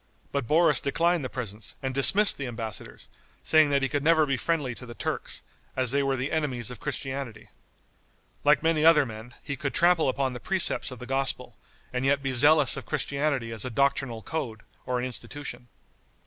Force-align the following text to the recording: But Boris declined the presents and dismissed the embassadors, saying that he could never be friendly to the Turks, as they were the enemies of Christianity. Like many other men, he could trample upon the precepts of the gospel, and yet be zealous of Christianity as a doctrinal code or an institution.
But 0.31 0.47
Boris 0.47 0.81
declined 0.81 1.23
the 1.23 1.29
presents 1.29 1.75
and 1.83 1.93
dismissed 1.93 2.39
the 2.39 2.47
embassadors, 2.47 3.07
saying 3.43 3.69
that 3.69 3.83
he 3.83 3.87
could 3.87 4.03
never 4.03 4.25
be 4.25 4.35
friendly 4.35 4.73
to 4.73 4.87
the 4.87 4.95
Turks, 4.95 5.43
as 5.75 5.91
they 5.91 6.01
were 6.01 6.15
the 6.17 6.31
enemies 6.31 6.71
of 6.71 6.79
Christianity. 6.79 7.49
Like 8.43 8.63
many 8.63 8.83
other 8.83 9.05
men, 9.05 9.35
he 9.43 9.55
could 9.55 9.75
trample 9.75 10.09
upon 10.09 10.33
the 10.33 10.39
precepts 10.39 10.89
of 10.89 10.97
the 10.97 11.05
gospel, 11.05 11.55
and 11.93 12.03
yet 12.03 12.23
be 12.23 12.31
zealous 12.31 12.75
of 12.77 12.87
Christianity 12.87 13.51
as 13.51 13.63
a 13.63 13.69
doctrinal 13.69 14.23
code 14.23 14.61
or 14.87 14.97
an 14.97 15.05
institution. 15.05 15.67